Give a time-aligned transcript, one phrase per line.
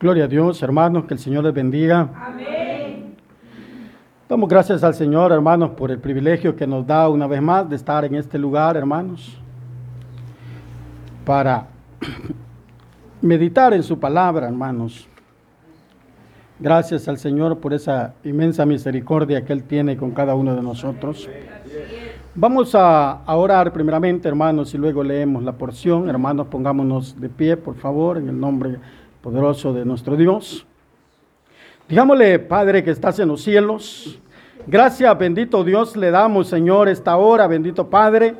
[0.00, 2.10] Gloria a Dios, hermanos, que el Señor les bendiga.
[2.16, 3.14] Amén.
[4.28, 7.76] Damos gracias al Señor, hermanos, por el privilegio que nos da una vez más de
[7.76, 9.38] estar en este lugar, hermanos,
[11.24, 11.68] para
[13.22, 15.06] meditar en su palabra, hermanos.
[16.58, 21.28] Gracias al Señor por esa inmensa misericordia que Él tiene con cada uno de nosotros.
[22.34, 26.08] Vamos a, a, orar primeramente, hermanos, y luego leemos la porción.
[26.08, 28.78] Hermanos, pongámonos de pie, por favor, en el nombre de
[29.24, 30.66] poderoso de nuestro Dios.
[31.88, 34.20] Digámosle, Padre que estás en los cielos,
[34.66, 38.34] gracias, bendito Dios, le damos, Señor, esta hora, bendito Padre,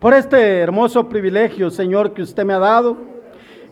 [0.00, 2.96] por este hermoso privilegio, Señor, que usted me ha dado.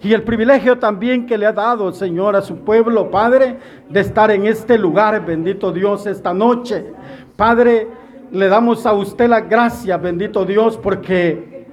[0.03, 3.57] Y el privilegio también que le ha dado, Señor, a su pueblo, Padre,
[3.89, 6.93] de estar en este lugar, bendito Dios, esta noche.
[7.37, 7.89] Padre,
[8.31, 11.65] le damos a usted la gracia, bendito Dios, porque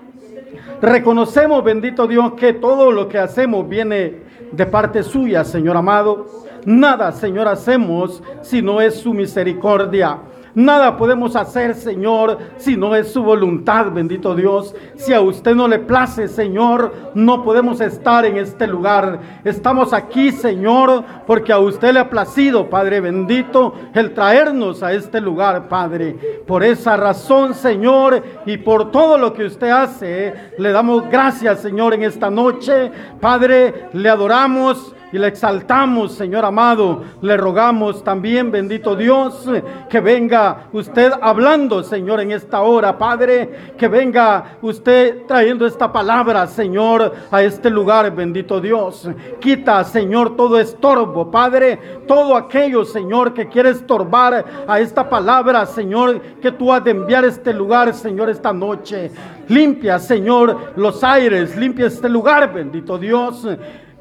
[0.82, 6.28] reconocemos, bendito Dios, que todo lo que hacemos viene de parte suya, Señor amado.
[6.66, 10.20] Nada, Señor, hacemos si no es su misericordia.
[10.54, 14.76] Nada podemos hacer, Señor, si no es su voluntad, bendito Dios.
[14.96, 19.20] Si a usted no le place, Señor, no podemos estar en este lugar.
[19.44, 25.22] Estamos aquí, Señor, porque a usted le ha placido, Padre bendito, el traernos a este
[25.22, 26.44] lugar, Padre.
[26.46, 31.94] Por esa razón, Señor, y por todo lo que usted hace, le damos gracias, Señor,
[31.94, 32.92] en esta noche.
[33.20, 37.04] Padre, le adoramos y le exaltamos, Señor amado.
[37.22, 39.48] Le rogamos también, bendito Dios,
[39.90, 43.74] que venga usted hablando, Señor, en esta hora, Padre.
[43.78, 49.10] Que venga usted trayendo esta palabra, Señor, a este lugar, bendito Dios.
[49.40, 52.02] Quita, Señor, todo estorbo, Padre.
[52.08, 57.26] Todo aquello, Señor, que quiere estorbar a esta palabra, Señor, que tú has de enviar
[57.26, 59.12] a este lugar, Señor, esta noche.
[59.48, 61.58] Limpia, Señor, los aires.
[61.58, 63.46] Limpia este lugar, bendito Dios.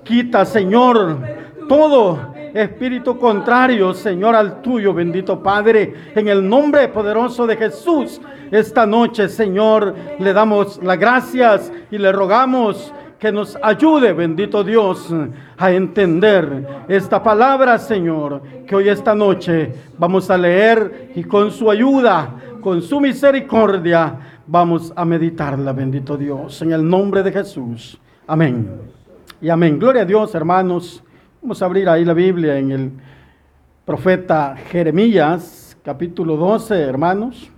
[0.04, 1.18] Quita, Señor,
[1.68, 5.94] todo espíritu contrario, Señor, al tuyo, bendito Padre.
[6.14, 12.10] En el nombre poderoso de Jesús, esta noche, Señor, le damos las gracias y le
[12.12, 15.14] rogamos que nos ayude, bendito Dios,
[15.58, 21.70] a entender esta palabra, Señor, que hoy esta noche vamos a leer y con su
[21.70, 27.98] ayuda, con su misericordia, vamos a meditarla, bendito Dios, en el nombre de Jesús.
[28.26, 28.99] Amén.
[29.42, 29.78] Y amén.
[29.78, 31.02] Gloria a Dios, hermanos.
[31.40, 32.92] Vamos a abrir ahí la Biblia en el
[33.86, 37.50] profeta Jeremías, capítulo 12, hermanos.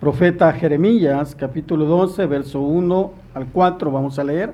[0.00, 4.52] Profeta Jeremías, capítulo 12, verso 1 al 4, vamos a leer.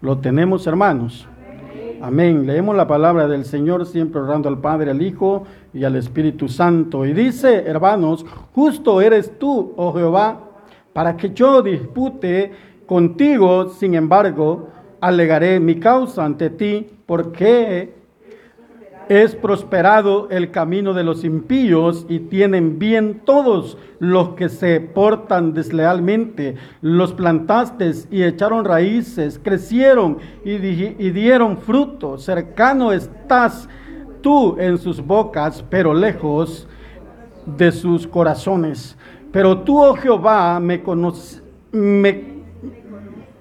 [0.00, 1.28] Lo tenemos, hermanos.
[2.00, 2.46] Amén.
[2.46, 5.44] Leemos la palabra del Señor, siempre orando al Padre, al Hijo
[5.74, 7.04] y al Espíritu Santo.
[7.04, 10.40] Y dice, hermanos, justo eres tú, oh Jehová,
[10.94, 14.68] para que yo dispute Contigo, sin embargo,
[15.00, 18.02] alegaré mi causa ante ti, porque
[19.08, 25.52] es prosperado el camino de los impíos y tienen bien todos los que se portan
[25.54, 26.56] deslealmente.
[26.80, 32.16] Los plantaste y echaron raíces, crecieron y, dieron fruto.
[32.16, 33.68] Cercano estás
[34.20, 36.68] tú en sus bocas, pero lejos
[37.44, 38.96] de sus corazones.
[39.32, 41.42] Pero tú, oh Jehová, me conoces.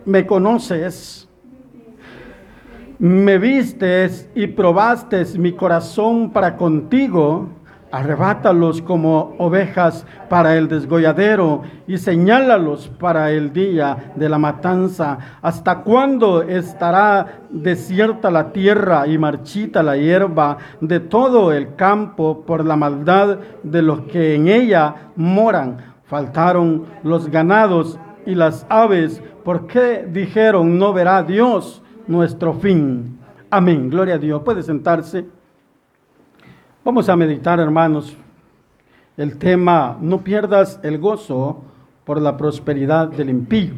[0.06, 1.28] Me conoces,
[3.00, 7.50] me vistes y probaste mi corazón para contigo,
[7.92, 15.18] arrebátalos como ovejas para el desgolladero y señálalos para el día de la matanza.
[15.42, 22.66] ¿Hasta cuándo estará desierta la tierra y marchita la hierba de todo el campo por
[22.66, 25.78] la maldad de los que en ella moran?
[26.06, 33.20] Faltaron los ganados y las aves, ¿por qué dijeron no verá Dios nuestro fin?
[33.50, 33.90] Amén.
[33.90, 34.42] Gloria a Dios.
[34.44, 35.26] Puede sentarse.
[36.84, 38.16] Vamos a meditar, hermanos,
[39.18, 41.62] el tema no pierdas el gozo
[42.06, 43.74] por la prosperidad del impío.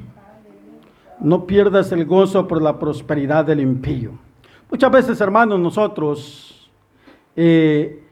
[1.20, 4.12] No pierdas el gozo por la prosperidad del impío.
[4.70, 6.72] Muchas veces, hermanos, nosotros,
[7.36, 8.04] eh,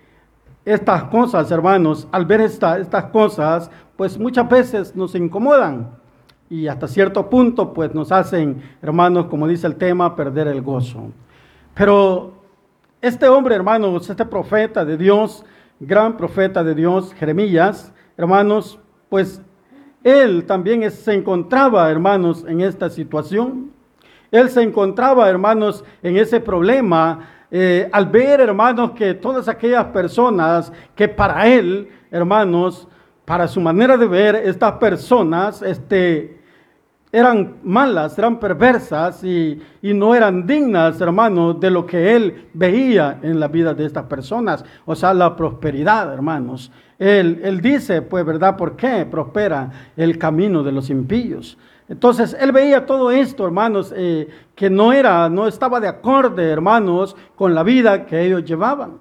[0.66, 6.01] estas cosas, hermanos, al ver estas cosas, pues muchas veces nos incomodan
[6.52, 11.10] y hasta cierto punto pues nos hacen, hermanos, como dice el tema, perder el gozo.
[11.74, 12.34] Pero
[13.02, 15.46] este hombre, hermanos, este profeta de Dios,
[15.80, 18.78] gran profeta de Dios, Jeremías, hermanos,
[19.08, 19.42] pues
[20.04, 23.72] él también se encontraba, hermanos, en esta situación.
[24.30, 30.74] Él se encontraba, hermanos, en ese problema eh, al ver, hermanos, que todas aquellas personas
[30.96, 32.90] que para él, hermanos,
[33.24, 36.41] para su manera de ver, estas personas, este,
[37.12, 43.40] eran malas, eran perversas y, no eran dignas, hermanos, de lo que él veía en
[43.40, 44.64] la vida de estas personas.
[44.86, 46.72] O sea, la prosperidad, hermanos.
[46.98, 48.56] Él, él dice, pues, ¿verdad?
[48.56, 51.58] ¿Por qué prospera el camino de los impíos?
[51.90, 57.18] Entonces, él veía todo esto, hermanos, eh, que no era, no estaba de acorde, hermanos,
[57.36, 59.00] con la vida que ellos llevaban.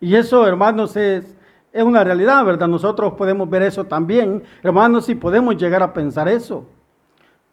[0.00, 1.36] Y eso, hermanos, es,
[1.70, 2.68] es una realidad, ¿verdad?
[2.68, 6.66] Nosotros podemos ver eso también, hermanos, y podemos llegar a pensar eso.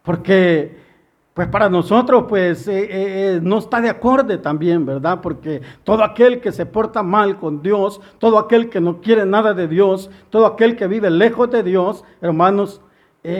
[0.03, 0.77] Porque,
[1.33, 2.87] pues para nosotros, pues eh, eh,
[3.35, 5.21] eh, no está de acorde también, ¿verdad?
[5.21, 9.53] Porque todo aquel que se porta mal con Dios, todo aquel que no quiere nada
[9.53, 12.81] de Dios, todo aquel que vive lejos de Dios, hermanos,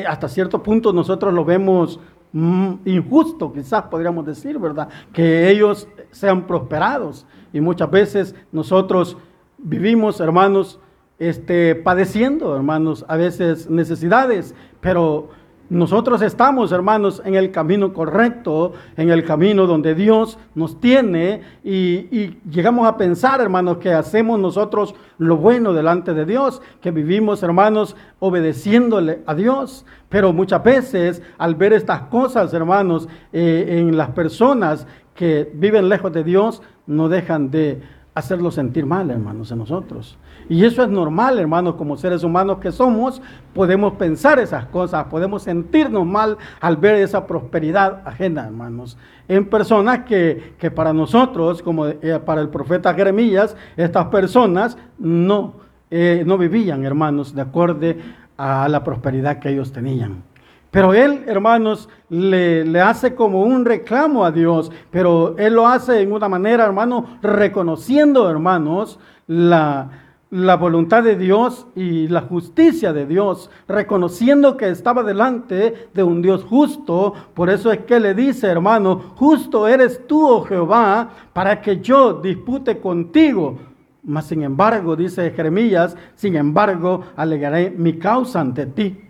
[0.08, 2.00] hasta cierto punto nosotros lo vemos
[2.34, 4.90] mm, injusto, quizás podríamos decir, ¿verdad?
[5.12, 7.25] Que ellos sean prosperados.
[7.52, 9.18] Y muchas veces nosotros
[9.57, 10.80] vivimos, hermanos,
[11.22, 15.30] este, padeciendo, hermanos, a veces necesidades, pero
[15.71, 22.39] nosotros estamos, hermanos, en el camino correcto, en el camino donde Dios nos tiene y,
[22.50, 27.95] llegamos a pensar, hermanos, que hacemos nosotros lo bueno delante de Dios, que vivimos, hermanos,
[28.19, 29.85] obedeciéndole a Dios.
[30.09, 34.85] Pero muchas veces al ver estas cosas, hermanos, eh, en las personas
[35.15, 37.81] que viven lejos de Dios, no dejan de
[38.13, 40.18] hacerlo sentir mal, hermanos, en nosotros.
[40.51, 43.21] Y eso es normal, hermanos, como seres humanos que somos,
[43.53, 48.98] podemos pensar esas cosas, podemos sentirnos mal al ver esa prosperidad ajena, hermanos,
[49.30, 55.53] en personas que, para nosotros, como eh, para el profeta Jeremías, estas personas no,
[55.89, 57.94] eh, no vivían, hermanos, de acuerdo
[58.36, 60.21] a la prosperidad que ellos tenían.
[60.69, 66.01] Pero él, hermanos, le, le, hace como un reclamo a Dios, pero él lo hace
[66.01, 73.06] en una manera, hermano, reconociendo, hermanos, la, la voluntad de Dios y la justicia de
[73.06, 77.13] Dios, reconociendo que estaba delante de un Dios justo.
[77.33, 82.13] Por eso es que le dice, hermano, justo eres tú, oh Jehová, para que yo
[82.13, 83.60] dispute contigo.
[84.04, 89.01] Mas sin embargo, dice Jeremías, sin embargo, alegaré mi causa ante ti.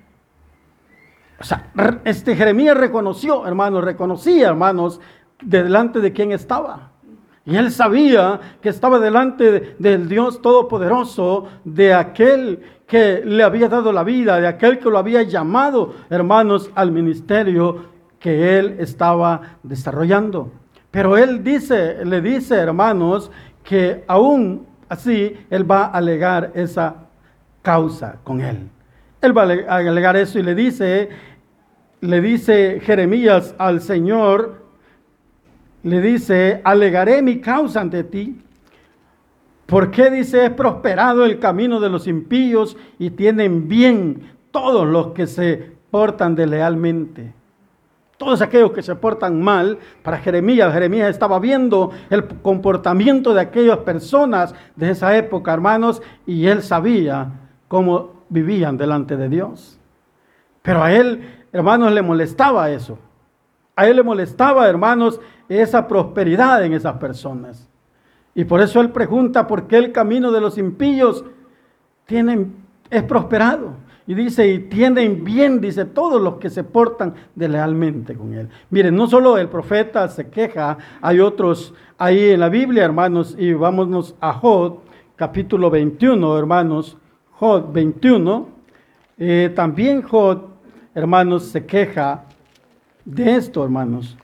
[1.40, 1.72] O sea,
[2.04, 5.00] este Jeremías reconoció, hermanos, reconocía, hermanos,
[5.40, 6.91] de delante de quién estaba.
[7.46, 13.92] Y él sabía que estaba delante del Dios Todopoderoso, de aquel que le había dado
[13.92, 17.86] la vida, de aquel que lo había llamado, hermanos, al ministerio
[18.20, 20.52] que él estaba desarrollando.
[20.92, 23.32] Pero él dice, le dice, hermanos,
[23.64, 26.96] que aún así él va a alegar esa
[27.62, 28.70] causa con él.
[29.22, 31.10] Él va a alegar eso y le dice
[32.02, 34.61] le dice Jeremías al Señor,
[35.84, 38.42] le dice, alegaré mi causa ante ti.
[39.66, 45.08] ¿Por qué dice, es prosperado el camino de los impíos y tienen bien todos los
[45.08, 47.34] que se portan lealmente?
[48.18, 53.80] Todos aquellos que se portan mal, para Jeremías, Jeremías estaba viendo el comportamiento de aquellas
[53.80, 57.32] personas de esa época, hermanos, y él sabía
[57.68, 59.80] cómo vivían delante de Dios.
[60.62, 62.98] Pero a él hermanos, le molestaba eso.
[63.76, 65.20] A él le molestaba, hermanos,
[65.60, 67.68] esa prosperidad en esas personas.
[68.34, 71.26] Y por eso él pregunta por qué el camino de los impíos
[72.06, 72.56] tienen,
[72.90, 73.74] es prosperado.
[74.08, 78.50] Y dice, y tienen bien, dice, todos los que se portan lealmente con él.
[78.70, 83.54] Miren, no solo el profeta se queja, hay otros ahí en la Biblia, hermanos, y
[83.54, 84.80] vámonos a Jod,
[85.16, 86.98] capítulo 21, hermanos,
[87.32, 88.50] Jod 21.
[89.18, 90.52] Eh, también Jod
[90.94, 92.26] hermanos, se queja
[93.06, 94.18] de esto, hermanos.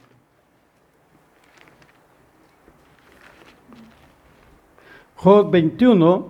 [5.20, 6.28] Job 21,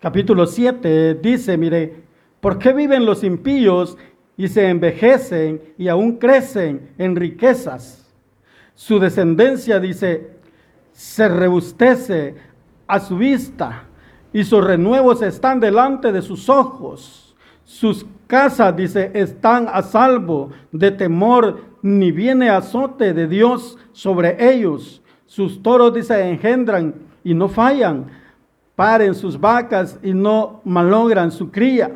[0.00, 2.04] capítulo 7, dice, mire,
[2.40, 3.98] ¿por qué viven los impíos
[4.34, 8.10] y se envejecen y aún crecen en riquezas?
[8.74, 10.30] Su descendencia, dice,
[10.92, 12.36] se rebustece
[12.86, 13.84] a su vista
[14.32, 17.36] y sus renuevos están delante de sus ojos.
[17.66, 25.02] Sus casas, dice, están a salvo de temor, ni viene azote de Dios sobre ellos.
[25.26, 28.06] Sus toros, dice, engendran y no fallan.
[28.76, 31.90] Paren sus vacas y no malogran su cría.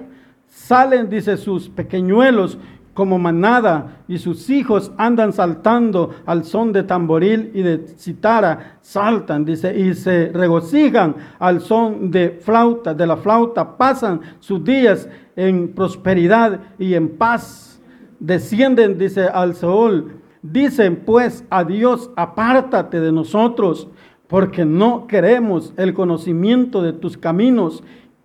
[0.48, 2.58] Salen, dice, sus pequeñuelos
[2.96, 9.44] como manada y sus hijos andan saltando al son de tamboril y de citara, saltan,
[9.44, 15.74] dice, y se regocijan al son de flauta, de la flauta, pasan sus días en
[15.74, 17.78] prosperidad y en paz,
[18.18, 23.88] descienden, dice, al Seol, dicen pues a Dios, apártate de nosotros,
[24.28, 27.82] porque no queremos el conocimiento de tus caminos.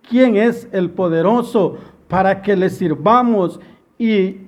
[0.08, 1.78] ¿Quién es el poderoso
[2.08, 3.60] para que le sirvamos
[3.98, 4.42] y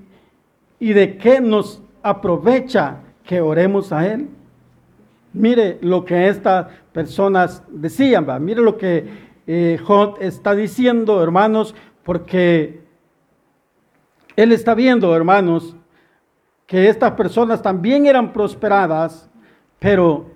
[0.84, 4.28] ¿Y de qué nos aprovecha que oremos a Él?
[5.32, 9.08] Mire lo que estas personas decían, mire lo que
[9.46, 9.80] eh,
[10.20, 12.82] está diciendo, hermanos, porque
[14.36, 15.74] él está viendo, hermanos,
[16.66, 19.30] que estas personas también eran prosperadas,
[19.78, 20.26] pero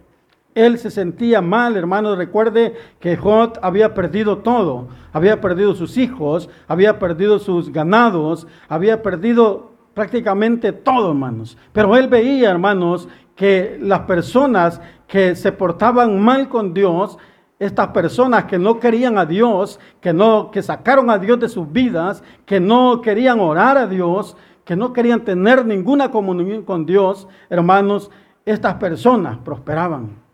[0.58, 2.18] él se sentía mal, hermanos.
[2.18, 4.88] Recuerde que Jod había perdido todo.
[5.12, 11.56] Había perdido sus hijos, había perdido sus ganados, había perdido prácticamente todo, hermanos.
[11.72, 17.18] Pero él veía, hermanos, que las personas que se portaban mal con Dios,
[17.58, 21.70] estas personas que no querían a Dios, que no que sacaron a Dios de sus
[21.70, 27.26] vidas, que no querían orar a Dios, que no querían tener ninguna comunión con Dios,
[27.48, 28.10] hermanos,
[28.44, 30.27] estas personas prosperaban.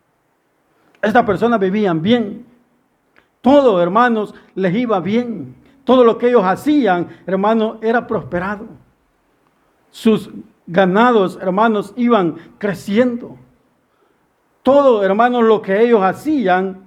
[1.05, 2.47] Estas personas vivían bien.
[3.41, 5.55] Todo, hermanos, les iba bien.
[5.85, 8.67] Todo lo que ellos hacían, hermanos, era prosperado.
[9.91, 10.31] Sus
[10.67, 13.37] ganados, hermanos, iban creciendo.
[14.63, 16.85] Todo, hermanos, lo que ellos hacían,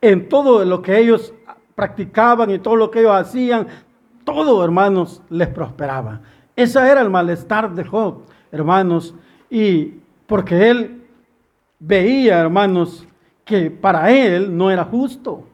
[0.00, 1.34] en todo lo que ellos
[1.74, 3.66] practicaban y todo lo que ellos hacían,
[4.24, 6.20] todo, hermanos, les prosperaba.
[6.54, 9.14] Ese era el malestar de Job, hermanos,
[9.50, 9.94] y
[10.26, 10.95] porque él
[11.78, 13.06] veía, hermanos,
[13.44, 15.44] que para él no era justo.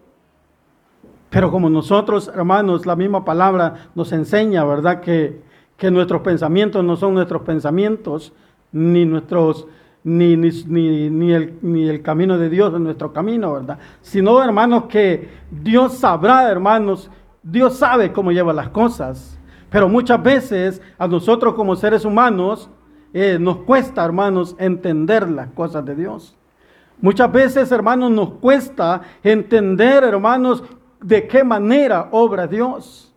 [1.31, 5.01] Pero como nosotros, hermanos, la misma palabra nos enseña, ¿verdad?
[5.01, 5.41] Que
[5.83, 8.33] que nuestros pensamientos no son nuestros pensamientos,
[8.71, 9.67] ni nuestros
[10.05, 13.81] ni, ni, el, ni, el, camino de Dios es nuestro camino, ¿verdad?
[14.01, 17.11] Sino, hermanos, que Dios sabrá, hermanos,
[17.43, 19.37] Dios sabe cómo lleva las cosas.
[19.71, 22.71] Pero muchas veces a nosotros como seres humanos
[23.13, 26.37] eh, nos cuesta, hermanos, entender las cosas de Dios.
[27.01, 30.63] Muchas veces, hermanos, nos cuesta entender, hermanos,
[31.03, 33.13] de qué manera obra Dios.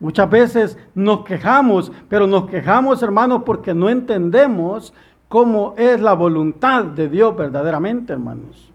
[0.00, 4.92] Muchas veces nos quejamos, pero nos quejamos, hermanos, porque no entendemos
[5.28, 8.72] cómo es la voluntad de Dios verdaderamente, hermanos.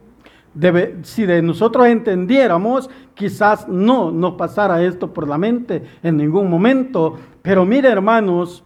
[1.04, 7.18] si de nosotros entendiéramos, quizás no nos pasara esto por la mente en ningún momento.
[7.42, 8.64] Pero mire, hermanos,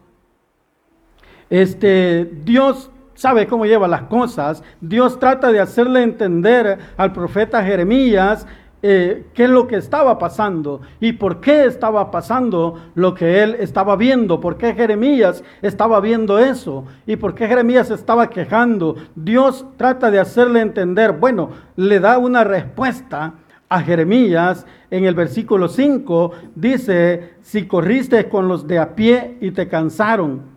[1.51, 4.63] este Dios sabe cómo lleva las cosas.
[4.79, 8.47] Dios trata de hacerle entender al profeta Jeremías
[8.83, 13.55] eh, qué es lo que estaba pasando y por qué estaba pasando lo que él
[13.59, 18.95] estaba viendo, por qué Jeremías estaba viendo eso y por qué Jeremías estaba quejando.
[19.13, 23.35] Dios trata de hacerle entender, bueno, le da una respuesta
[23.69, 29.51] a Jeremías en el versículo 5, dice, si corriste con los de a pie y
[29.51, 30.50] te cansaron,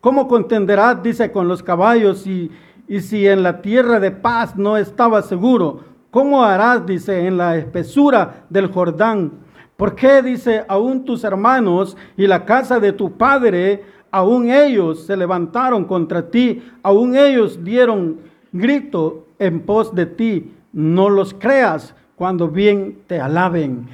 [0.00, 2.50] ¿cómo contenderás, dice, con los caballos y,
[2.86, 5.80] y si en la tierra de paz no estaba seguro?
[6.10, 9.32] ¿Cómo harás, dice, en la espesura del Jordán?
[9.76, 15.16] ¿Por qué, dice, aún tus hermanos y la casa de tu padre, aún ellos se
[15.16, 18.18] levantaron contra ti, aún ellos dieron
[18.52, 20.52] grito en pos de ti?
[20.72, 23.88] No los creas cuando bien te alaben.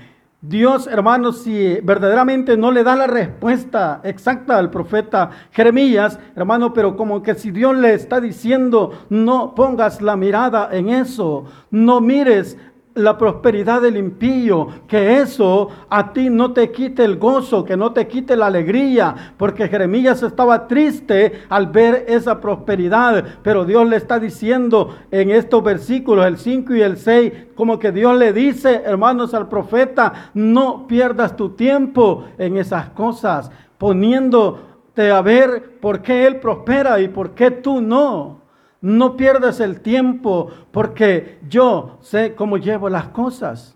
[0.47, 6.97] Dios, hermanos, si verdaderamente no le da la respuesta exacta al profeta Jeremías, hermano, pero
[6.97, 12.59] como que si Dios le está diciendo, no pongas la mirada en eso, no mires
[12.95, 17.93] la prosperidad del impío, que eso a ti no te quite el gozo, que no
[17.93, 23.97] te quite la alegría, porque Jeremías estaba triste al ver esa prosperidad, pero Dios le
[23.97, 28.83] está diciendo en estos versículos, el 5 y el 6, como que Dios le dice,
[28.85, 36.27] hermanos, al profeta, no pierdas tu tiempo en esas cosas, poniéndote a ver por qué
[36.27, 38.44] Él prospera y por qué tú no.
[38.85, 43.75] No pierdas el tiempo porque yo sé cómo llevo las cosas.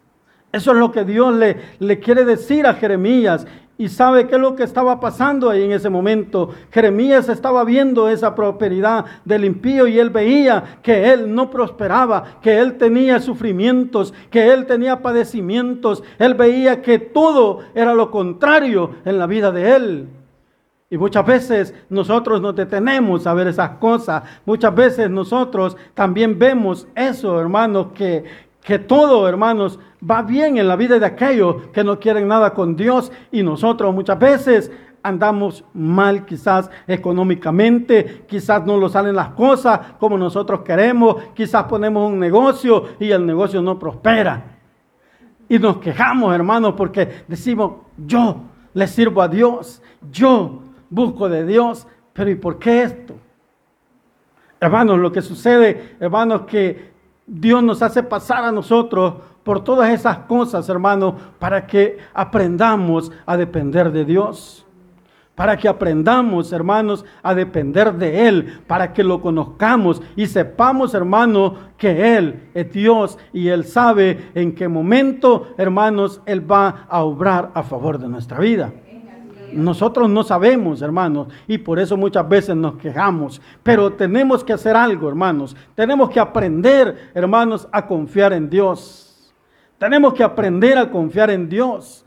[0.53, 3.47] Eso es lo que Dios le, quiere decir a Jeremías.
[3.79, 6.51] Y sabe qué es lo que estaba pasando ahí en ese momento.
[6.71, 12.59] Jeremías estaba viendo esa prosperidad del impío y él veía que él no prosperaba, que
[12.59, 16.03] él tenía sufrimientos, que él tenía padecimientos.
[16.19, 20.09] Él veía que todo era lo contrario en la vida de él.
[20.91, 24.23] Y muchas veces nosotros nos detenemos a ver esas cosas.
[24.47, 28.25] Muchas veces nosotros también vemos eso, hermanos, que,
[28.63, 29.79] que todo, hermanos,
[30.09, 33.13] va bien en la vida de aquellos que no quieren nada con Dios.
[33.31, 40.17] Y nosotros muchas veces andamos mal quizás económicamente, quizás no nos salen las cosas como
[40.17, 44.57] nosotros queremos, quizás ponemos un negocio y el negocio no prospera.
[45.51, 48.37] Y nos quejamos, hermanos, porque decimos, yo
[48.73, 53.15] le sirvo a Dios, yo busco de Dios, pero ¿y por qué esto?
[54.61, 56.91] Hermanos, lo que sucede, hermanos, que
[57.27, 59.15] Dios nos hace pasar a nosotros
[59.45, 64.65] por todas esas cosas, hermanos, para que aprendamos a depender de Dios.
[65.35, 71.55] para que aprendamos, hermanos, a depender de Él, para que lo conozcamos y sepamos, hermano,
[71.77, 77.53] que Él es Dios y Él sabe en qué momento, hermanos, Él va a obrar
[77.55, 78.73] a favor de nuestra vida.
[79.53, 84.77] Nosotros no sabemos, hermanos, y por eso muchas veces nos quejamos, pero tenemos que hacer
[84.77, 85.57] algo, hermanos.
[85.75, 89.33] Tenemos que aprender, hermanos, a confiar en Dios.
[89.79, 92.05] Tenemos que aprender a confiar en Dios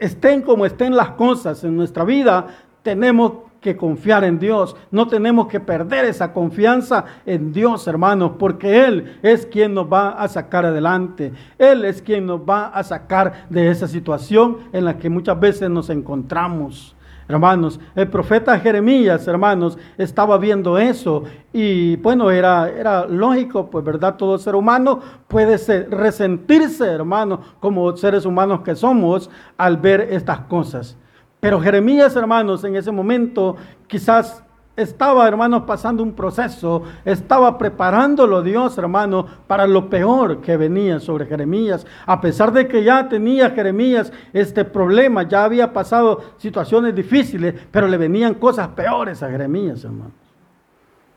[0.00, 2.46] estén como estén las cosas en nuestra vida,
[2.82, 4.76] tenemos que confiar en Dios.
[4.90, 10.10] No tenemos que perder esa confianza en Dios, hermanos, porque Él es quien nos va
[10.10, 11.32] a sacar adelante.
[11.58, 15.70] Él es quien nos va a sacar de esa situación en la que muchas veces
[15.70, 16.96] nos encontramos.
[17.30, 24.16] Hermanos, el profeta Jeremías, hermanos, estaba viendo eso y bueno, era, era lógico, pues verdad,
[24.16, 24.98] todo ser humano
[25.28, 25.56] puede
[25.88, 30.96] resentirse, hermanos, como seres humanos que somos, al ver estas cosas.
[31.40, 33.56] Pero Jeremías, hermanos, en ese momento
[33.86, 34.44] quizás
[34.76, 41.26] estaba, hermanos, pasando un proceso, estaba preparándolo Dios, hermano, para lo peor que venía sobre
[41.26, 41.86] Jeremías.
[42.06, 47.88] A pesar de que ya tenía Jeremías este problema, ya había pasado situaciones difíciles, pero
[47.88, 50.12] le venían cosas peores a Jeremías, hermano.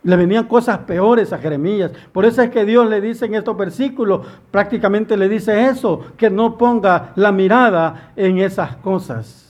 [0.03, 1.92] Le venían cosas peores a Jeremías.
[2.12, 6.30] Por eso es que Dios le dice en estos versículos, prácticamente le dice eso, que
[6.30, 9.42] no ponga la mirada en esas cosas.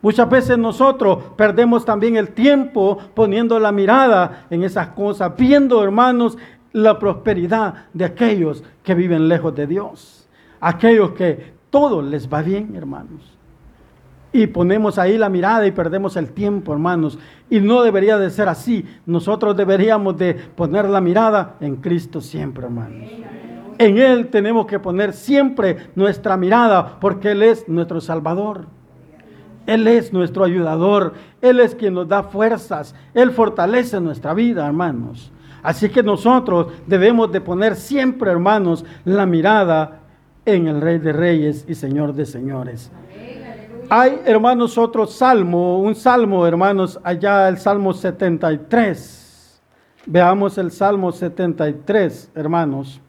[0.00, 6.38] Muchas veces nosotros perdemos también el tiempo poniendo la mirada en esas cosas, viendo, hermanos,
[6.72, 10.28] la prosperidad de aquellos que viven lejos de Dios,
[10.60, 13.38] aquellos que todo les va bien, hermanos.
[14.32, 17.18] Y ponemos ahí la mirada y perdemos el tiempo, hermanos.
[17.48, 18.84] Y no debería de ser así.
[19.06, 23.10] Nosotros deberíamos de poner la mirada en Cristo siempre, hermanos.
[23.78, 28.66] En Él tenemos que poner siempre nuestra mirada porque Él es nuestro Salvador.
[29.68, 35.30] Él es nuestro ayudador, Él es quien nos da fuerzas, Él fortalece nuestra vida, hermanos.
[35.62, 40.00] Así que nosotros debemos de poner siempre, hermanos, la mirada
[40.46, 42.90] en el Rey de Reyes y Señor de Señores.
[43.90, 49.60] Hay, hermanos, otro salmo, un salmo, hermanos, allá el Salmo 73.
[50.06, 53.02] Veamos el Salmo 73, hermanos.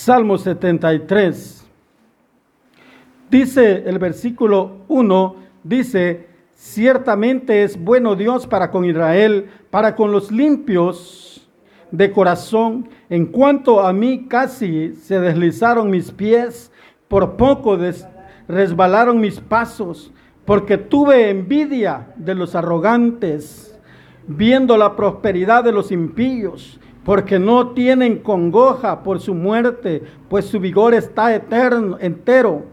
[0.00, 1.62] Salmo 73.
[3.30, 10.32] Dice el versículo 1, dice, ciertamente es bueno Dios para con Israel, para con los
[10.32, 11.46] limpios
[11.90, 12.88] de corazón.
[13.10, 16.72] En cuanto a mí, casi se deslizaron mis pies,
[17.06, 17.78] por poco
[18.48, 20.10] resbalaron mis pasos,
[20.46, 23.78] porque tuve envidia de los arrogantes,
[24.26, 26.80] viendo la prosperidad de los impíos
[27.10, 32.66] porque no tienen congoja por su muerte, pues su vigor está eterno, entero.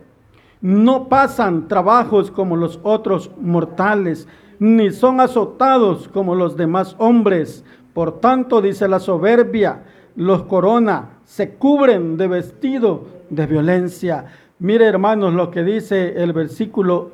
[0.62, 4.28] No pasan trabajos como los otros mortales,
[4.60, 7.66] ni son azotados como los demás hombres.
[7.96, 14.26] Por tanto, dice la soberbia, los corona, se cubren de vestido de violencia.
[14.60, 17.10] Mire, hermanos, lo que dice el versículo,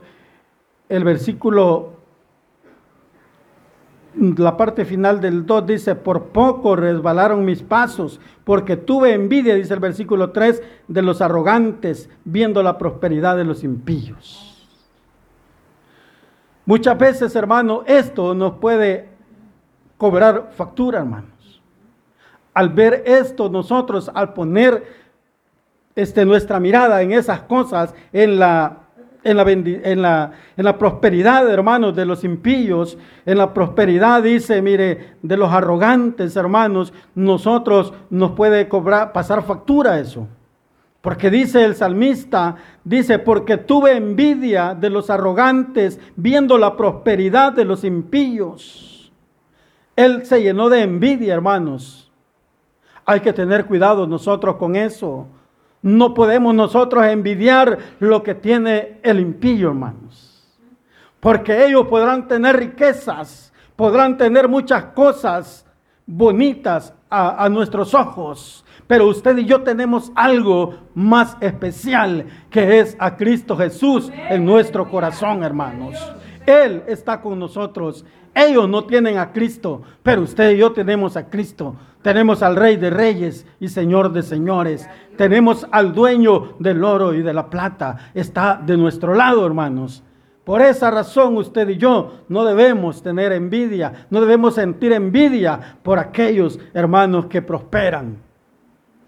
[0.90, 1.94] el versículo
[4.16, 9.74] la parte final del 2 dice, por poco resbalaron mis pasos, porque tuve envidia, dice
[9.74, 14.50] el versículo 3, de los arrogantes, viendo la prosperidad de los impíos.
[16.66, 19.10] Muchas veces, hermano, esto nos puede
[19.98, 21.62] cobrar factura, hermanos.
[22.54, 24.84] Al ver esto, nosotros, al poner
[25.96, 28.83] este, nuestra mirada en esas cosas, en la
[29.24, 34.62] en la, en, la, en la, prosperidad, hermanos, de los impíos, en la prosperidad, dice,
[34.62, 40.28] mire, de los arrogantes, hermanos, nosotros nos puede cobrar, pasar factura eso.
[41.02, 47.66] Porque dice el salmista, dice, porque tuve envidia de los arrogantes viendo la prosperidad de
[47.66, 49.12] los impíos.
[49.98, 52.10] Él se llenó de envidia, hermanos.
[53.06, 55.28] Hay que tener cuidado nosotros con eso.
[55.84, 60.42] No podemos nosotros envidiar lo que tiene el impío, hermanos.
[61.20, 65.66] Porque ellos podrán tener riquezas, podrán tener muchas cosas
[66.06, 68.64] bonitas a, nuestros ojos.
[68.88, 74.90] Pero usted y yo tenemos algo más especial que es a Cristo Jesús en nuestro
[74.90, 75.96] corazón, hermanos.
[76.46, 78.06] Él está con nosotros.
[78.36, 81.76] Ellos no tienen a Cristo, pero usted y yo tenemos a Cristo.
[82.02, 84.90] Tenemos al Rey de Reyes y Señor de Señores.
[85.16, 88.12] Tenemos al dueño del oro y de la plata.
[88.14, 90.04] Está de nuestro lado, hermanos.
[90.44, 96.00] Por esa razón usted y yo no debemos tener envidia, no debemos sentir envidia por
[96.00, 98.18] aquellos hermanos que prosperan.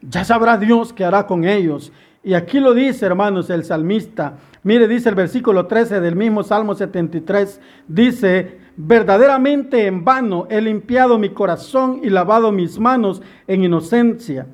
[0.01, 1.91] Ya sabrá Dios qué hará con ellos.
[2.23, 4.37] Y aquí lo dice, hermanos, el salmista.
[4.63, 7.59] Mire, dice el versículo 13 del mismo Salmo 73.
[7.87, 14.47] Dice, verdaderamente en vano he limpiado mi corazón y lavado mis manos en inocencia.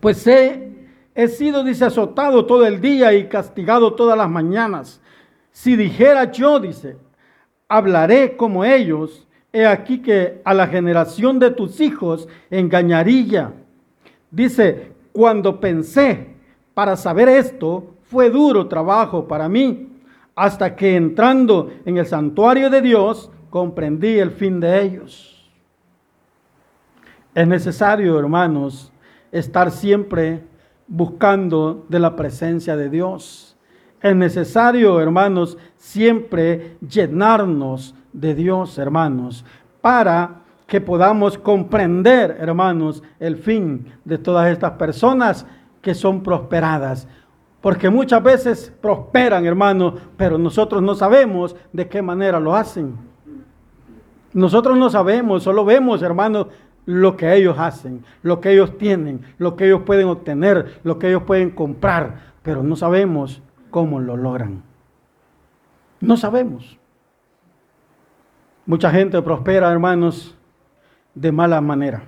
[0.00, 0.72] Pues he,
[1.14, 5.00] he sido, dice, azotado todo el día y castigado todas las mañanas.
[5.50, 6.96] Si dijera yo, dice,
[7.68, 13.52] hablaré como ellos, he aquí que a la generación de tus hijos engañaría.
[14.30, 16.34] Dice, cuando pensé
[16.74, 19.88] para saber esto, fue duro trabajo para mí,
[20.36, 25.50] hasta que entrando en el santuario de Dios, comprendí el fin de ellos.
[27.34, 28.92] Es necesario, hermanos,
[29.32, 30.44] estar siempre
[30.86, 33.56] buscando de la presencia de Dios.
[34.00, 39.44] Es necesario, hermanos, siempre llenarnos de Dios, hermanos,
[39.80, 45.46] para que podamos comprender, hermanos, el fin de todas estas personas
[45.80, 47.08] que son prosperadas.
[47.60, 52.96] Porque muchas veces prosperan, hermanos, pero nosotros no sabemos de qué manera lo hacen.
[54.32, 56.48] Nosotros no sabemos, solo vemos, hermanos,
[56.84, 61.08] lo que ellos hacen, lo que ellos tienen, lo que ellos pueden obtener, lo que
[61.08, 64.62] ellos pueden comprar, pero no sabemos cómo lo logran.
[66.00, 66.78] No sabemos.
[68.64, 70.36] Mucha gente prospera, hermanos,
[71.14, 72.04] de mala manera.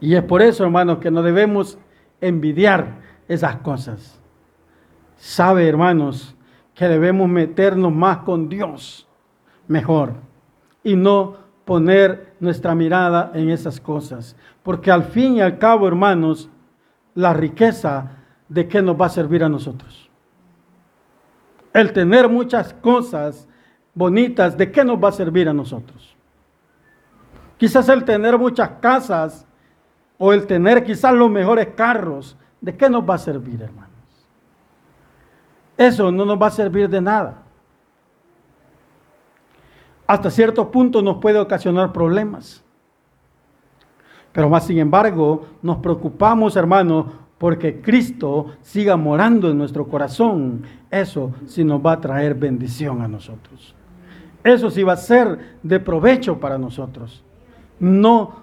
[0.00, 1.78] Y es por eso, hermanos, que no debemos
[2.20, 2.98] envidiar
[3.30, 4.20] esas cosas.
[5.16, 6.34] Sabe, hermanos,
[6.74, 9.06] que debemos meternos más con Dios
[9.68, 10.14] mejor
[10.82, 14.34] y no poner nuestra mirada en esas cosas.
[14.64, 16.50] Porque al fin y al cabo, hermanos,
[17.14, 18.16] la riqueza
[18.48, 20.10] de qué nos va a servir a nosotros.
[21.72, 23.48] El tener muchas cosas
[23.94, 26.16] bonitas, ¿de qué nos va a servir a nosotros?
[27.58, 29.46] Quizás el tener muchas casas
[30.18, 33.90] o el tener quizás los mejores carros, ¿de qué nos va a servir, hermanos?
[35.76, 37.42] Eso no nos va a servir de nada.
[40.06, 42.62] Hasta cierto punto nos puede ocasionar problemas.
[44.32, 47.06] Pero más sin embargo, nos preocupamos, hermanos,
[47.38, 50.62] porque Cristo siga morando en nuestro corazón.
[50.90, 53.74] Eso sí nos va a traer bendición a nosotros.
[54.44, 57.24] Eso sí va a ser de provecho para nosotros.
[57.78, 58.42] No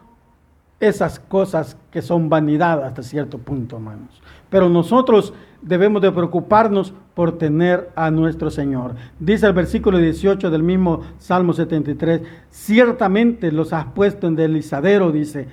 [0.79, 4.21] esas cosas que son vanidad hasta cierto punto, hermanos.
[4.49, 8.95] Pero nosotros debemos de preocuparnos por tener a nuestro Señor.
[9.19, 15.47] Dice el versículo 18 del mismo Salmo 73, ciertamente los has puesto en deslizadero, dice,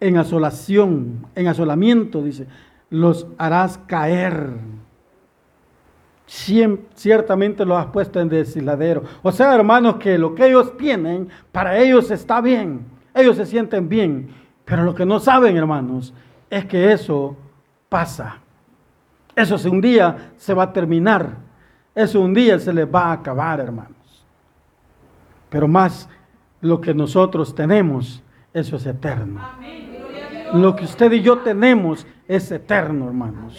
[0.00, 2.46] en asolación, en asolamiento, dice,
[2.90, 4.50] los harás caer.
[6.26, 9.02] ciertamente los has puesto en deslizadero.
[9.22, 12.98] O sea, hermanos, que lo que ellos tienen, para ellos está bien.
[13.14, 14.28] Ellos se sienten bien
[14.68, 16.12] pero lo que no saben, hermanos,
[16.50, 17.34] es que eso
[17.88, 18.36] pasa.
[19.34, 21.36] Eso un día se va a terminar.
[21.94, 24.26] Eso un día se les va a acabar, hermanos.
[25.48, 26.08] Pero más
[26.60, 29.40] lo que nosotros tenemos, eso es eterno.
[30.52, 33.58] Lo que usted y yo tenemos es eterno, hermanos.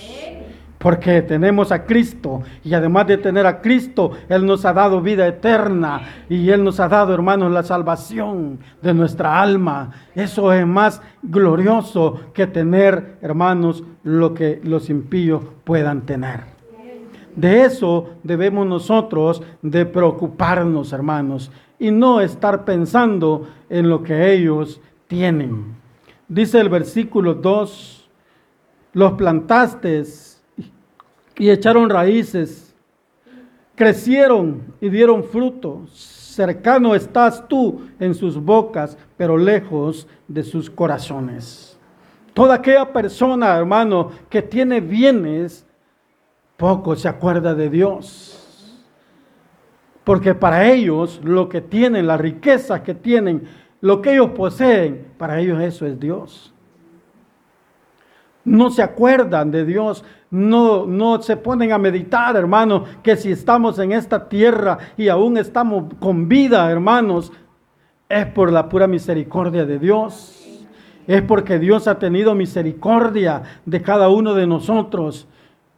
[0.79, 5.27] Porque tenemos a Cristo y además de tener a Cristo, Él nos ha dado vida
[5.27, 9.91] eterna y Él nos ha dado, hermanos, la salvación de nuestra alma.
[10.15, 16.45] Eso es más glorioso que tener, hermanos, lo que los impíos puedan tener.
[17.35, 24.81] De eso debemos nosotros de preocuparnos, hermanos, y no estar pensando en lo que ellos
[25.07, 25.75] tienen.
[26.27, 28.09] Dice el versículo 2,
[28.93, 30.03] los plantaste
[31.39, 32.75] y echaron raíces,
[33.73, 35.87] crecieron y dieron fruto.
[35.87, 41.79] Cercano estás tú en sus bocas, pero lejos de sus corazones.
[42.33, 45.65] Toda aquella persona, hermano, que tiene bienes,
[46.57, 48.83] poco se acuerda de Dios.
[50.03, 53.47] Porque para ellos lo que tienen, la riqueza que tienen,
[53.79, 56.53] lo que ellos poseen, para ellos eso es Dios.
[58.45, 63.79] No se acuerdan de Dios, no, no se ponen a meditar, hermanos, que si estamos
[63.79, 67.31] en esta tierra y aún estamos con vida, hermanos,
[68.07, 70.35] es por la pura misericordia de Dios.
[71.05, 75.27] Es porque Dios ha tenido misericordia de cada uno de nosotros.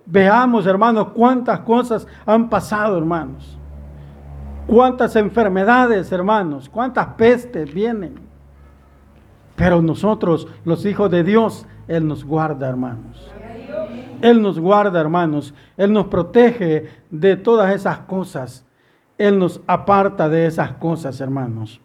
[0.06, 3.58] Veamos, hermanos, cuántas cosas han pasado, hermanos.
[4.68, 6.68] Cuántas enfermedades, hermanos.
[6.70, 8.16] Cuántas pestes vienen.
[9.56, 13.30] Pero nosotros, los hijos de Dios, Él nos guarda, hermanos.
[14.22, 15.54] Él nos guarda, hermanos.
[15.76, 18.66] Él nos protege de todas esas cosas.
[19.18, 21.82] Él nos aparta de esas cosas, hermanos.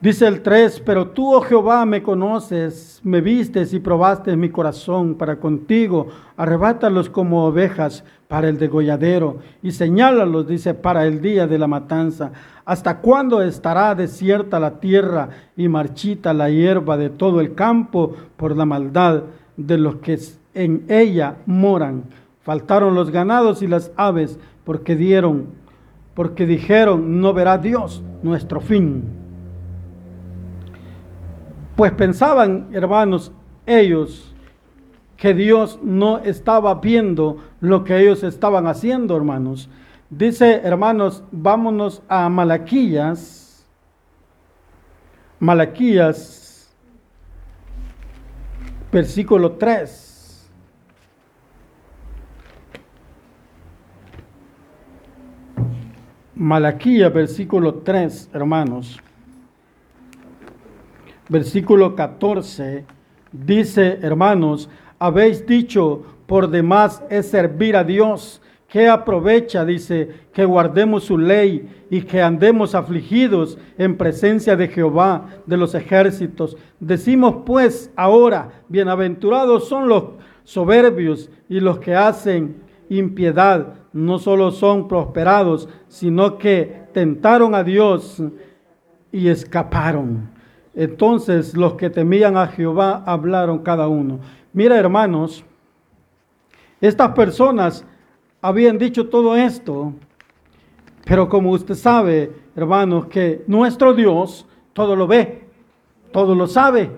[0.00, 5.16] Dice el 3, pero tú, oh Jehová, me conoces, me vistes y probaste mi corazón
[5.16, 6.06] para contigo.
[6.36, 12.30] Arrebátalos como ovejas para el degolladero y señálalos, dice, para el día de la matanza.
[12.64, 18.56] ¿Hasta cuándo estará desierta la tierra y marchita la hierba de todo el campo por
[18.56, 19.24] la maldad
[19.56, 20.16] de los que
[20.54, 22.04] en ella moran?
[22.42, 25.46] Faltaron los ganados y las aves porque dieron,
[26.14, 29.02] porque dijeron, no verá Dios nuestro fin.
[31.74, 33.32] Pues pensaban, hermanos,
[33.66, 34.29] ellos
[35.20, 39.68] que Dios no estaba viendo lo que ellos estaban haciendo, hermanos.
[40.08, 43.66] Dice, hermanos, vámonos a Malaquías.
[45.38, 46.74] Malaquías,
[48.90, 50.50] versículo 3.
[56.34, 58.98] Malaquías, versículo 3, hermanos
[61.30, 62.84] versículo 14,
[63.30, 64.68] dice, hermanos,
[65.00, 68.40] habéis dicho, por demás es servir a Dios.
[68.68, 69.64] que aprovecha?
[69.64, 75.74] Dice, que guardemos su ley y que andemos afligidos en presencia de Jehová de los
[75.74, 76.56] ejércitos.
[76.78, 80.04] Decimos pues ahora, bienaventurados son los
[80.44, 83.74] soberbios y los que hacen impiedad.
[83.92, 88.22] No solo son prosperados, sino que tentaron a Dios
[89.10, 90.30] y escaparon.
[90.76, 94.20] Entonces los que temían a Jehová hablaron cada uno.
[94.52, 95.44] Mira hermanos,
[96.80, 97.84] estas personas
[98.40, 99.92] habían dicho todo esto,
[101.04, 105.44] pero como usted sabe, hermanos, que nuestro Dios todo lo ve,
[106.12, 106.90] todo lo sabe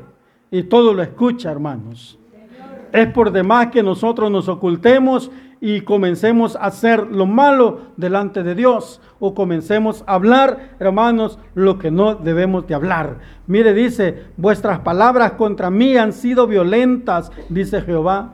[0.51, 2.19] y todo lo escucha, hermanos.
[2.93, 5.31] Es por demás que nosotros nos ocultemos
[5.65, 11.79] y comencemos a hacer lo malo delante de Dios o comencemos a hablar, hermanos, lo
[11.79, 13.19] que no debemos de hablar.
[13.47, 18.33] Mire, dice, vuestras palabras contra mí han sido violentas, dice Jehová.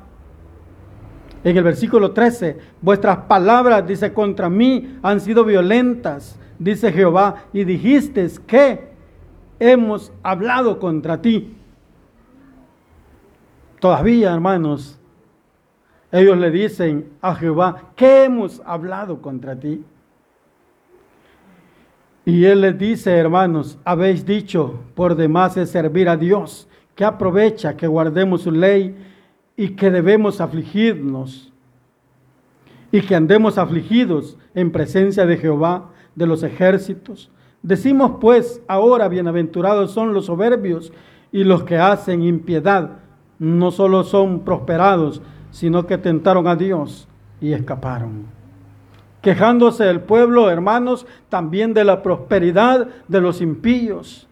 [1.44, 7.64] En el versículo 13, vuestras palabras, dice, contra mí han sido violentas, dice Jehová, y
[7.64, 8.88] dijiste que
[9.60, 11.54] hemos hablado contra ti.
[13.80, 14.97] Todavía, hermanos,
[16.10, 19.84] ellos le dicen a Jehová, ¿qué hemos hablado contra ti?
[22.24, 27.76] Y él les dice, hermanos, habéis dicho, por demás es servir a Dios, que aprovecha
[27.76, 28.96] que guardemos su ley
[29.56, 31.52] y que debemos afligirnos
[32.90, 37.30] y que andemos afligidos en presencia de Jehová de los ejércitos.
[37.62, 40.92] Decimos pues, ahora bienaventurados son los soberbios
[41.32, 42.98] y los que hacen impiedad,
[43.38, 47.08] no solo son prosperados, sino que tentaron a Dios
[47.40, 48.26] y escaparon.
[49.22, 54.28] Quejándose el pueblo, hermanos, también de la prosperidad de los impíos.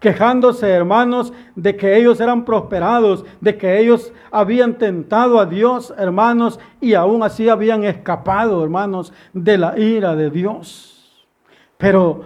[0.00, 6.58] Quejándose, hermanos, de que ellos eran prosperados, de que ellos habían tentado a Dios, hermanos,
[6.80, 11.24] y aún así habían escapado, hermanos, de la ira de Dios.
[11.78, 12.24] Pero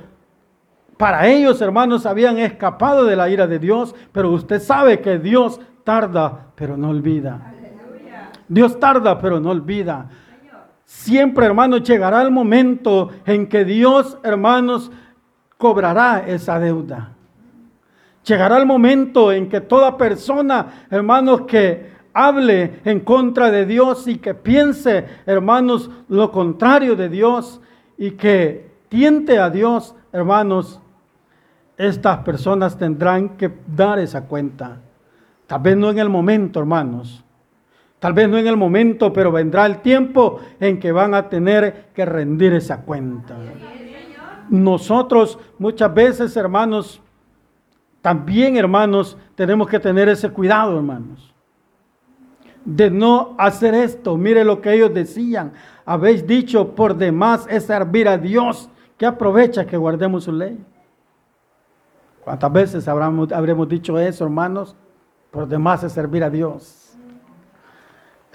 [0.97, 5.61] para ellos, hermanos, habían escapado de la ira de Dios, pero usted sabe que Dios
[5.85, 7.53] tarda, pero no olvida.
[8.49, 10.09] Dios tarda, pero no olvida.
[10.85, 14.91] Siempre, hermanos, llegará el momento en que Dios, hermanos,
[15.59, 17.13] cobrará esa deuda.
[18.25, 24.19] Llegará el momento en que toda persona, hermanos, que hable en contra de Dios y
[24.19, 27.61] que piense, hermanos, lo contrario de Dios
[27.99, 30.81] y que tiente a Dios, hermanos,
[31.77, 34.81] estas personas tendrán que dar esa cuenta.
[35.47, 37.23] Tal vez no en el momento, hermanos,
[38.07, 41.87] Tal vez no en el momento, pero vendrá el tiempo en que van a tener
[41.93, 43.37] que rendir esa cuenta.
[44.49, 47.03] Nosotros muchas veces, hermanos,
[48.01, 51.35] también, hermanos, tenemos que tener ese cuidado, hermanos,
[52.65, 54.17] de no hacer esto.
[54.17, 55.53] Mire lo que ellos decían.
[55.85, 60.65] Habéis dicho, por demás es servir a Dios, que aprovecha que guardemos su ley.
[62.23, 64.77] ¿Cuántas veces habremos, habremos dicho eso, hermanos?
[65.33, 66.86] Por demás es servir a Dios.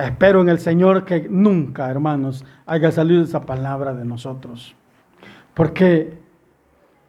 [0.05, 4.75] Espero en el Señor que nunca, hermanos, haya salido esa palabra de nosotros.
[5.53, 6.17] Porque,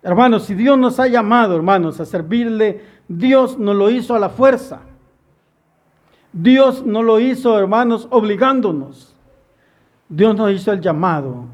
[0.03, 4.29] hermanos, si Dios nos ha llamado, hermanos, a servirle, Dios nos lo hizo a la
[4.29, 4.81] fuerza.
[6.33, 9.15] Dios no lo hizo, hermanos, obligándonos.
[10.09, 11.47] Dios nos hizo el llamado.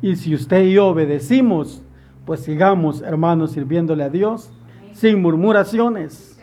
[0.00, 1.82] Y si usted y yo obedecimos,
[2.24, 4.50] pues sigamos, hermanos, sirviéndole a Dios
[4.92, 6.40] sin murmuraciones,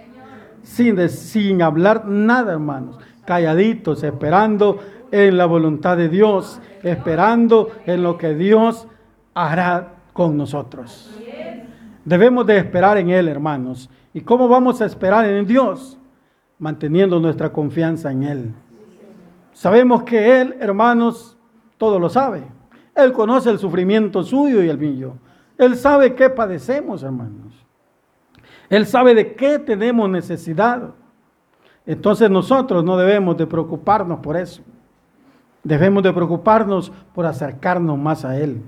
[0.63, 4.79] sin, sin hablar nada, hermanos calladitos, esperando
[5.11, 8.87] en la voluntad de Dios, esperando en lo que Dios
[9.33, 11.11] hará con nosotros.
[12.03, 13.89] Debemos de esperar en Él, hermanos.
[14.13, 15.97] ¿Y cómo vamos a esperar en Dios?
[16.59, 18.53] Manteniendo nuestra confianza en Él.
[19.51, 21.37] Sabemos que Él, hermanos,
[21.77, 22.43] todo lo sabe.
[22.95, 25.17] Él conoce el sufrimiento suyo y el mío.
[25.57, 27.53] Él sabe qué padecemos, hermanos.
[28.69, 30.93] Él sabe de qué tenemos necesidad.
[31.85, 34.61] Entonces nosotros no debemos de preocuparnos por eso.
[35.63, 38.61] Debemos de preocuparnos por acercarnos más a Él.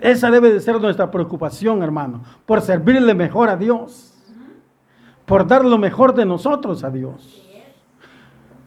[0.00, 4.14] Esa debe de ser nuestra preocupación, hermano, por servirle mejor a Dios,
[5.26, 7.44] por dar lo mejor de nosotros a Dios.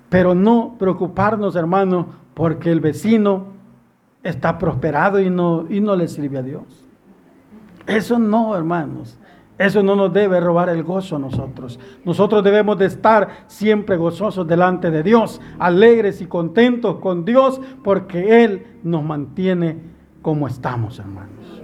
[0.10, 3.46] Pero no preocuparnos, hermano, porque el vecino
[4.24, 6.64] está prosperado y no, y no le sirve a Dios.
[7.88, 9.18] Eso no, hermanos.
[9.62, 11.80] Eso no nos debe robar el gozo a nosotros.
[12.04, 18.44] Nosotros debemos de estar siempre gozosos delante de Dios, alegres y contentos con Dios, porque
[18.44, 19.78] Él nos mantiene
[20.24, 21.62] como estamos, hermanos.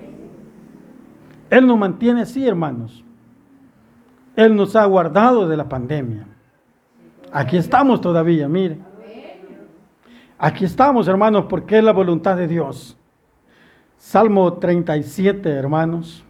[1.50, 3.04] Él nos mantiene así, hermanos.
[4.36, 6.28] Él nos ha guardado de la pandemia.
[7.32, 8.78] Aquí estamos todavía, mire.
[10.38, 12.96] Aquí estamos, hermanos, porque es la voluntad de Dios.
[13.98, 16.27] Salmo 37, hermanos.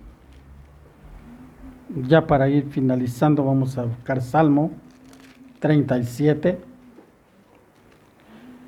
[1.95, 4.71] Ya para ir finalizando, vamos a buscar Salmo
[5.59, 6.57] 37.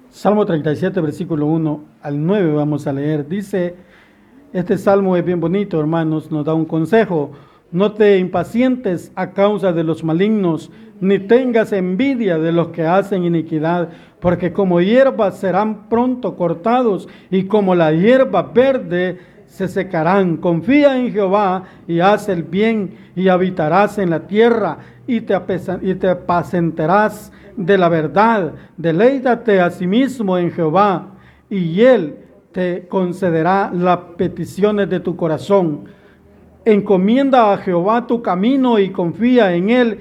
[0.10, 3.28] Salmo 37, versículo 1 al 9 vamos a leer.
[3.28, 3.76] Dice,
[4.54, 7.32] este salmo es bien bonito, hermanos, nos da un consejo.
[7.74, 13.26] No te impacientes a causa de los malignos, ni tengas envidia de los que hacen
[13.26, 13.90] iniquidad,
[14.22, 19.20] porque como hierba serán pronto cortados, y como la hierba verde
[19.50, 20.38] se secarán.
[20.38, 25.36] Confía en Jehová y haz el bien, y habitarás en la tierra, y te,
[25.82, 28.54] y te apacentarás de la verdad.
[28.78, 31.16] Deleítate a sí mismo en Jehová,
[31.50, 32.16] y él
[32.54, 36.00] te concederá las peticiones de tu corazón
[36.66, 40.00] Encomienda a Jehová tu camino y confía en Él,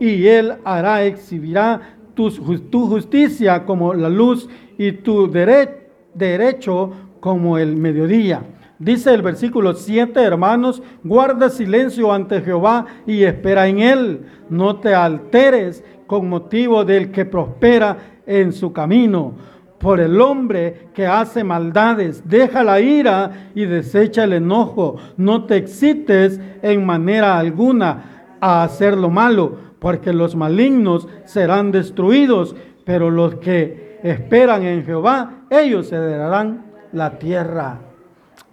[0.00, 2.30] y Él hará, exhibirá tu,
[2.68, 8.42] tu justicia como la luz y tu derecho como el mediodía.
[8.80, 14.22] Dice el versículo 7, hermanos, guarda silencio ante Jehová y espera en Él.
[14.48, 19.34] No te alteres con motivo del que prospera en su camino
[19.78, 22.26] por el hombre que hace maldades.
[22.26, 24.96] Deja la ira y desecha el enojo.
[25.18, 32.56] No te excites en manera alguna a hacer lo malo, porque los malignos serán destruidos,
[32.86, 37.89] pero los que esperan en Jehová, ellos se darán la tierra.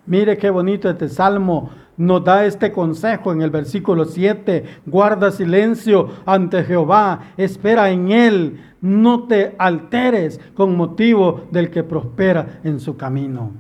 [0.07, 4.63] Mire qué bonito este salmo nos da este consejo en el versículo 7.
[4.85, 12.59] Guarda silencio ante Jehová, espera en Él, no te alteres con motivo del que prospera
[12.63, 13.51] en su camino.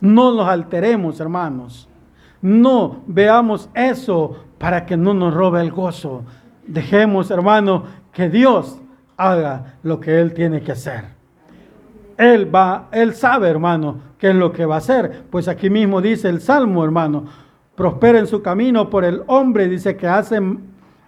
[0.00, 1.86] No nos alteremos, hermanos.
[2.40, 6.22] No veamos eso para que no nos robe el gozo.
[6.66, 8.80] Dejemos, hermano, que Dios
[9.18, 11.19] haga lo que Él tiene que hacer.
[12.20, 15.24] Él va, Él sabe, hermano, qué es lo que va a hacer.
[15.30, 17.24] Pues aquí mismo dice el Salmo, hermano,
[17.74, 20.38] prospera en su camino por el hombre, dice que hace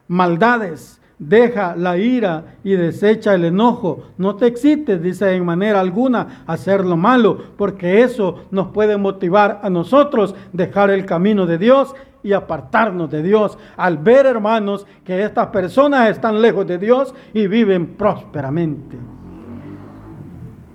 [0.09, 4.05] maldades, deja la ira y desecha el enojo.
[4.17, 9.61] No te excites, dice en manera alguna, hacer lo malo, porque eso nos puede motivar
[9.63, 13.59] a nosotros dejar el camino de Dios y apartarnos de Dios.
[13.77, 18.97] Al ver, hermanos, que estas personas están lejos de Dios y viven prósperamente.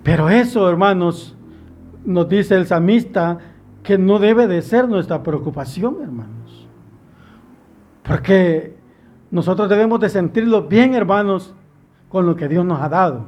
[0.08, 1.36] Pero eso, hermanos,
[2.02, 3.36] nos dice el samista,
[3.82, 6.66] que no debe de ser nuestra preocupación, hermanos.
[8.04, 8.74] Porque
[9.30, 11.54] nosotros debemos de sentirlo bien, hermanos,
[12.08, 13.26] con lo que Dios nos ha dado.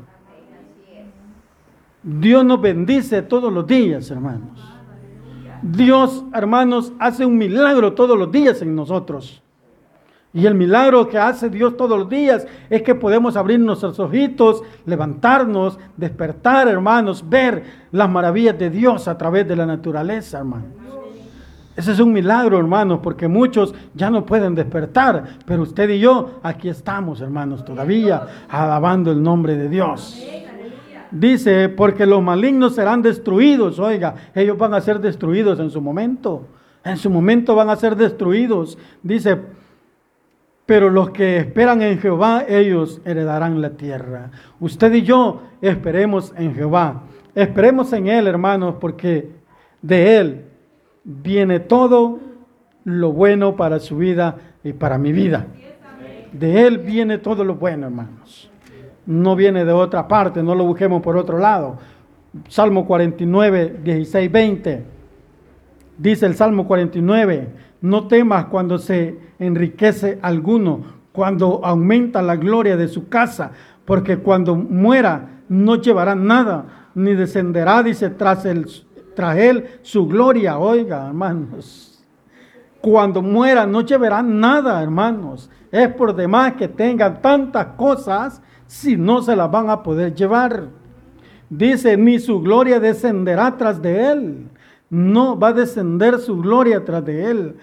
[2.02, 4.58] Dios nos bendice todos los días, hermanos.
[5.60, 9.39] Dios, hermanos, hace un milagro todos los días en nosotros.
[10.32, 14.62] Y el milagro que hace Dios todos los días es que podemos abrir nuestros ojitos,
[14.86, 20.68] levantarnos, despertar, hermanos, ver las maravillas de Dios a través de la naturaleza, hermanos.
[21.76, 26.38] Ese es un milagro, hermanos, porque muchos ya no pueden despertar, pero usted y yo
[26.42, 30.22] aquí estamos, hermanos, todavía alabando el nombre de Dios.
[31.10, 36.44] Dice, porque los malignos serán destruidos, oiga, ellos van a ser destruidos en su momento,
[36.84, 38.78] en su momento van a ser destruidos.
[39.02, 39.40] Dice,
[40.70, 44.30] pero los que esperan en Jehová, ellos heredarán la tierra.
[44.60, 47.02] Usted y yo esperemos en Jehová.
[47.34, 49.32] Esperemos en Él, hermanos, porque
[49.82, 50.44] de Él
[51.02, 52.20] viene todo
[52.84, 55.48] lo bueno para su vida y para mi vida.
[56.30, 58.48] De Él viene todo lo bueno, hermanos.
[59.06, 61.78] No viene de otra parte, no lo busquemos por otro lado.
[62.46, 64.84] Salmo 49, 16, 20.
[65.98, 67.48] Dice el Salmo 49,
[67.80, 73.52] no temas cuando se enriquece alguno, cuando aumenta la gloria de su casa,
[73.84, 78.46] porque cuando muera no llevará nada, ni descenderá, dice, tras,
[79.14, 80.58] tras él su gloria.
[80.58, 82.02] Oiga, hermanos,
[82.80, 85.50] cuando muera no llevará nada, hermanos.
[85.70, 90.68] Es por demás que tengan tantas cosas si no se las van a poder llevar.
[91.48, 94.48] Dice, ni su gloria descenderá tras de él.
[94.90, 97.56] No va a descender su gloria tras de él.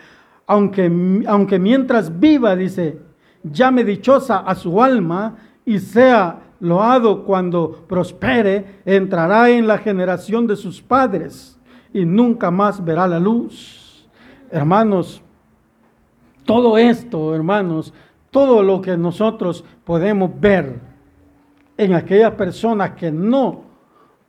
[0.48, 3.00] Aunque, aunque mientras viva, dice,
[3.44, 10.56] llame dichosa a su alma y sea loado cuando prospere, entrará en la generación de
[10.56, 11.60] sus padres
[11.94, 14.08] y nunca más verá la luz.
[14.50, 15.22] Hermanos,
[16.46, 17.94] todo esto, hermanos,
[18.32, 20.80] todo lo que nosotros podemos ver
[21.78, 23.64] en aquellas personas que no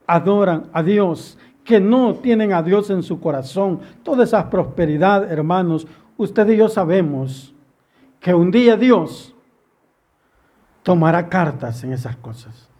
[0.07, 1.39] adoran a Dios,
[1.69, 6.71] que no tienen a Dios en su corazón, toda esa prosperidad, hermanos, usted y yo
[6.71, 7.55] sabemos
[8.21, 9.35] que un día Dios
[10.83, 12.71] tomará cartas en esas cosas.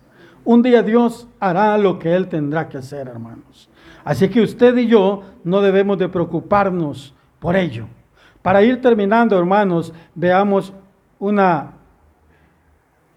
[0.43, 3.69] Un día Dios hará lo que Él tendrá que hacer, hermanos.
[4.07, 7.89] Así que usted y yo no debemos de preocuparnos por ello.
[8.41, 10.73] Para ir terminando, hermanos, veamos
[11.19, 11.73] una,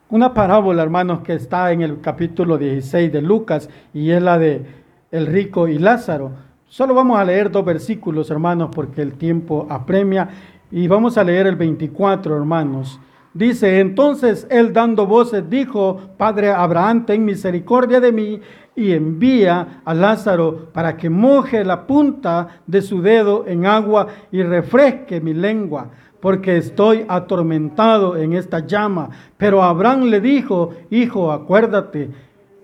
[0.10, 4.81] una parábola, hermanos, que está en el capítulo 16 de Lucas y es la de
[5.12, 6.32] el rico y Lázaro.
[6.68, 10.30] Solo vamos a leer dos versículos, hermanos, porque el tiempo apremia.
[10.72, 13.00] Y vamos a leer el 24, hermanos.
[13.34, 18.42] Dice, entonces él dando voces dijo, Padre Abraham, ten misericordia de mí
[18.76, 24.44] y envía a Lázaro para que moje la punta de su dedo en agua y
[24.44, 29.10] refresque mi lengua, porque estoy atormentado en esta llama.
[29.38, 32.10] Pero Abraham le dijo, Hijo, acuérdate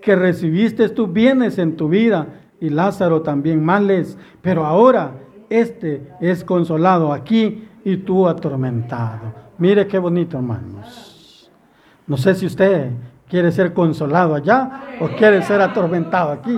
[0.07, 2.27] que recibiste tus bienes en tu vida
[2.61, 5.15] y Lázaro también males, pero ahora
[5.49, 9.33] este es consolado aquí y tú atormentado.
[9.57, 11.51] Mire qué bonito, hermanos.
[12.07, 12.91] No sé si usted
[13.27, 16.57] quiere ser consolado allá o quiere ser atormentado aquí.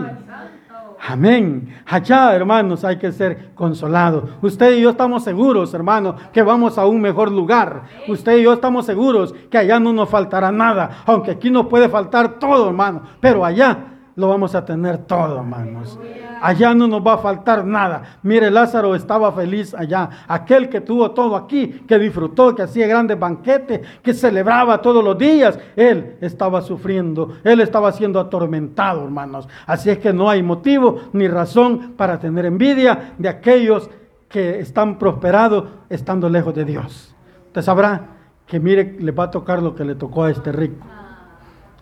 [1.07, 1.81] Amén.
[1.85, 4.25] Allá, hermanos, hay que ser consolados.
[4.41, 7.83] Usted y yo estamos seguros, hermanos, que vamos a un mejor lugar.
[8.07, 11.87] Usted y yo estamos seguros que allá no nos faltará nada, aunque aquí nos puede
[11.89, 15.97] faltar todo, hermano, pero allá lo vamos a tener todo, hermanos.
[16.41, 18.19] Allá no nos va a faltar nada.
[18.23, 20.09] Mire, Lázaro estaba feliz allá.
[20.27, 25.17] Aquel que tuvo todo aquí, que disfrutó, que hacía grandes banquetes, que celebraba todos los
[25.17, 29.47] días, él estaba sufriendo, él estaba siendo atormentado, hermanos.
[29.65, 33.89] Así es que no hay motivo ni razón para tener envidia de aquellos
[34.27, 37.15] que están prosperados estando lejos de Dios.
[37.47, 38.01] Usted sabrá
[38.45, 40.85] que mire, le va a tocar lo que le tocó a este rico.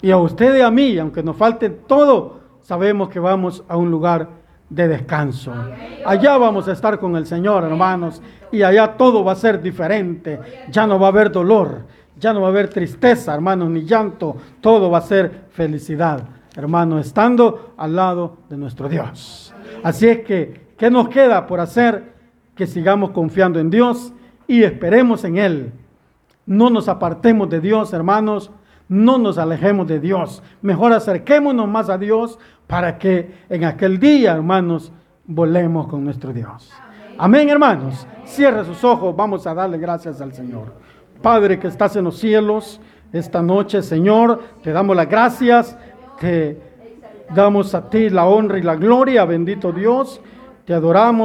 [0.02, 3.90] Y a usted y a mí, aunque nos falte todo, sabemos que vamos a un
[3.90, 4.30] lugar
[4.70, 5.54] de descanso.
[6.06, 10.40] Allá vamos a estar con el Señor, hermanos, y allá todo va a ser diferente.
[10.70, 11.86] Ya no va a haber dolor,
[12.18, 14.36] ya no va a haber tristeza, hermanos, ni llanto.
[14.62, 16.24] Todo va a ser felicidad,
[16.56, 19.54] hermanos, estando al lado de nuestro Dios.
[19.84, 22.16] Así es que, ¿qué nos queda por hacer?
[22.56, 24.14] Que sigamos confiando en Dios
[24.48, 25.74] y esperemos en Él.
[26.46, 28.52] No nos apartemos de Dios, hermanos.
[28.90, 30.42] No nos alejemos de Dios.
[30.62, 34.92] Mejor acerquémonos más a Dios para que en aquel día, hermanos,
[35.26, 36.72] volemos con nuestro Dios.
[37.18, 38.08] Amén, hermanos.
[38.26, 40.74] Cierre sus ojos, vamos a darle gracias al Señor.
[41.22, 42.80] Padre que estás en los cielos,
[43.12, 45.78] esta noche, Señor, te damos las gracias,
[46.20, 46.62] te
[47.34, 50.22] damos a ti la honra y la gloria, bendito Dios,
[50.66, 51.16] te adoramos.